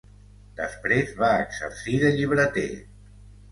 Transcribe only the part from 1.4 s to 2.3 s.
exercir de